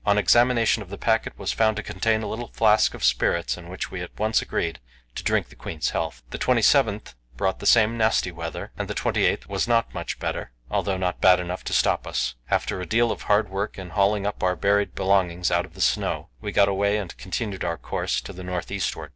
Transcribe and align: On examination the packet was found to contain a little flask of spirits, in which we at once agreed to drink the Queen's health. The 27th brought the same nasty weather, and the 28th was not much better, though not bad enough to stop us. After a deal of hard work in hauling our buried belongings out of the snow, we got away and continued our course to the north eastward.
On 0.03 0.17
examination 0.17 0.83
the 0.89 0.97
packet 0.97 1.37
was 1.37 1.51
found 1.51 1.77
to 1.77 1.83
contain 1.83 2.23
a 2.23 2.27
little 2.27 2.47
flask 2.53 2.95
of 2.95 3.03
spirits, 3.03 3.55
in 3.55 3.69
which 3.69 3.91
we 3.91 4.01
at 4.01 4.09
once 4.17 4.41
agreed 4.41 4.79
to 5.13 5.23
drink 5.23 5.49
the 5.49 5.55
Queen's 5.55 5.91
health. 5.91 6.23
The 6.31 6.39
27th 6.39 7.13
brought 7.37 7.59
the 7.59 7.67
same 7.67 7.99
nasty 7.99 8.31
weather, 8.31 8.71
and 8.79 8.87
the 8.87 8.95
28th 8.95 9.45
was 9.45 9.67
not 9.67 9.93
much 9.93 10.17
better, 10.17 10.49
though 10.71 10.97
not 10.97 11.21
bad 11.21 11.39
enough 11.39 11.63
to 11.65 11.73
stop 11.73 12.07
us. 12.07 12.33
After 12.49 12.81
a 12.81 12.85
deal 12.87 13.11
of 13.11 13.21
hard 13.29 13.49
work 13.49 13.77
in 13.77 13.91
hauling 13.91 14.25
our 14.25 14.55
buried 14.55 14.95
belongings 14.95 15.51
out 15.51 15.65
of 15.65 15.75
the 15.75 15.81
snow, 15.81 16.29
we 16.41 16.51
got 16.51 16.67
away 16.67 16.97
and 16.97 17.15
continued 17.17 17.63
our 17.63 17.77
course 17.77 18.21
to 18.21 18.33
the 18.33 18.43
north 18.43 18.71
eastward. 18.71 19.09